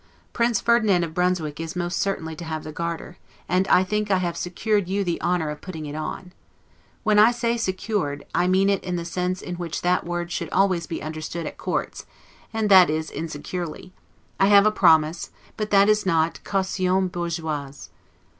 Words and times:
Prince 0.33 0.59
Ferdinand 0.59 1.03
of 1.03 1.13
Brunswick 1.13 1.59
is 1.59 1.75
most 1.75 1.99
certainly 1.99 2.35
to 2.35 2.43
have 2.43 2.63
the 2.63 2.71
Garter, 2.71 3.17
and 3.47 3.67
I 3.67 3.83
think 3.83 4.09
I 4.09 4.17
have 4.17 4.35
secured 4.35 4.87
you 4.89 5.03
the 5.03 5.21
honor 5.21 5.51
of 5.51 5.61
putting 5.61 5.85
it 5.85 5.93
on. 5.93 6.33
When 7.03 7.19
I 7.19 7.29
say 7.29 7.55
SECURED, 7.55 8.25
I 8.33 8.47
mean 8.47 8.67
it 8.67 8.83
in 8.83 8.95
the 8.95 9.05
sense 9.05 9.43
in 9.43 9.57
which 9.57 9.83
that 9.83 10.03
word 10.03 10.31
should 10.31 10.49
always 10.49 10.87
be 10.87 11.03
understood 11.03 11.45
at 11.45 11.59
courts, 11.59 12.07
and 12.51 12.67
that 12.71 12.89
is, 12.89 13.11
INSECURELY; 13.11 13.93
I 14.39 14.47
have 14.47 14.65
a 14.65 14.71
promise, 14.71 15.29
but 15.55 15.69
that 15.69 15.87
is 15.87 16.03
not 16.03 16.43
'caution 16.43 17.07
bourgeoise'. 17.07 17.91